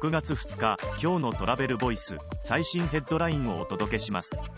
[0.00, 4.48] 6月2日今日のトラベルボイス最新ヘッドラインをお届けします。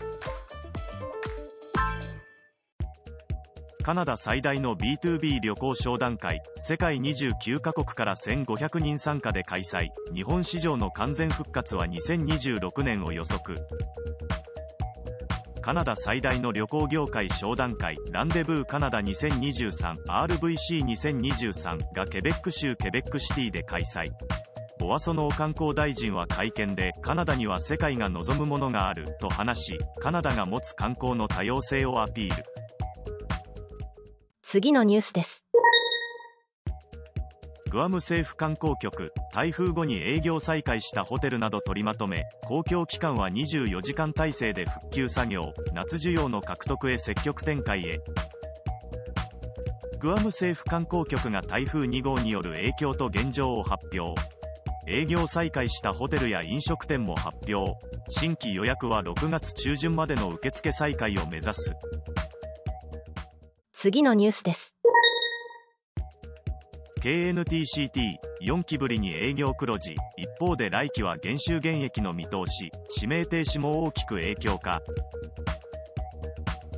[3.81, 9.89] カナダ最大の B2B 旅行商談会世界29カ国から1500人参加で開催。
[10.13, 13.57] 日本市場の完全復活は2026年を予測。
[15.61, 24.11] カナダ最大の旅行業界商談会ランデブーカナダ 2023RVC2023 がケベック州ケベックシティで開催。
[24.81, 32.43] ボワソノ観光大臣は会見でカナダには世界が望むものがあると話しカナダが持つ観光の多様性をアピール。
[34.41, 35.45] 次のニュースです。
[37.69, 47.99] グアム政府観光局台風後に営業再開したホテルなど取りまとめ公共機関は24時間体制で復旧作業夏需要の獲得へ積極展開へ。
[49.99, 54.19] グアム政府観光局が台風2号による影響と現状を発表
[54.87, 57.77] 営業再開したホテルや飲食店も発表。
[58.09, 61.75] 新規予約は6月中旬までの受付再開を目指す。
[63.73, 64.75] 次のニュースです。
[67.01, 69.95] KNTCT4 期ぶりに営業黒字。
[70.17, 72.71] 一方で来期は減収減益の見通し。
[72.95, 74.81] 指名停止も大きく影響か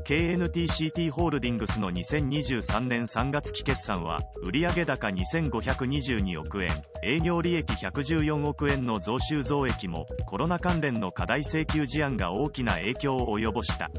[0.05, 13.89] KNTCT ホールディングスの2023年3月期決算は売上高2522億円営業利益114億円の増収増益もコロナ関連の課題請求事案が大きな影響を及ぼした。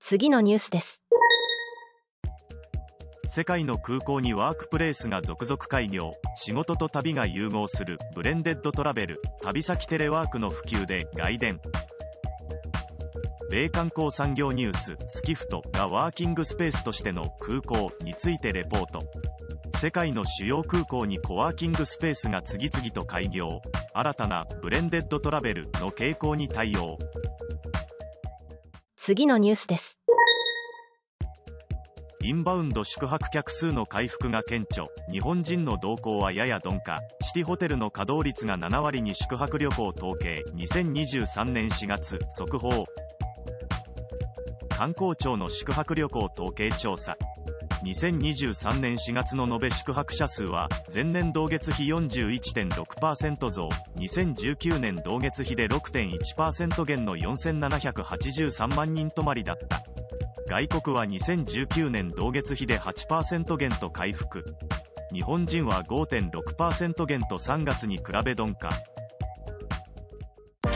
[0.00, 1.02] 次のニュースです。
[3.26, 6.14] 世界の空港にワークプレイスが続々開業。
[6.36, 9.20] 仕事と旅が融合するブレンデッドトラベル。
[9.42, 11.60] 旅先テレワークの普及で外伝
[13.48, 19.00] 米観光産業ニューススキフトがワーキングスペースとしての空港についてレポート。
[19.78, 23.60] 世界の主要空港にコワーキングスペースが次々と開業。
[23.94, 26.98] 新たなブレンデッドトラベルの傾向に対応。
[28.96, 30.00] 次のニュースです。
[32.20, 34.86] インバウンド宿泊客数の回復が顕著。
[35.12, 36.98] 日本人の動向はやや鈍化。
[37.22, 40.42] シティホテルの稼働率が7割に宿泊旅行統計。
[40.56, 42.86] 2023年4月速報
[44.76, 47.16] 観光庁の宿泊旅行統計調査。
[47.82, 53.70] 2023年4月の延べ宿泊者数は前年同月比41.6%増。
[53.96, 59.82] 2019年同月比で6.1%減の4783万人止まりだった。
[60.46, 64.44] 外国は2019年同月比で8%減と回復。
[65.10, 68.68] 日本人は5.6%減と3月に比べ鈍化。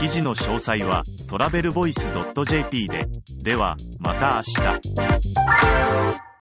[0.01, 2.09] 記事の詳細はトラベルボイス
[2.47, 3.07] .jp で。
[3.45, 6.21] ではまた明日。